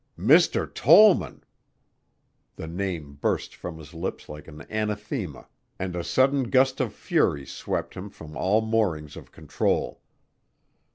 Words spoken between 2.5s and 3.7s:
The name burst